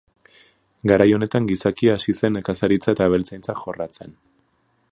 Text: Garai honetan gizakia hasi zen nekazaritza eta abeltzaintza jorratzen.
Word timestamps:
Garai 0.91 1.05
honetan 1.17 1.49
gizakia 1.51 1.93
hasi 1.97 2.15
zen 2.21 2.35
nekazaritza 2.37 2.95
eta 2.97 3.07
abeltzaintza 3.11 3.57
jorratzen. 3.65 4.17